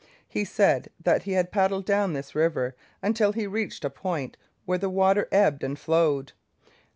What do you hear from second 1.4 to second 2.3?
paddled down